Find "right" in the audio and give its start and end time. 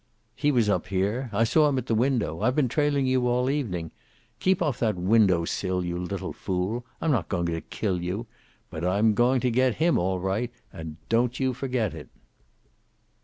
10.19-10.51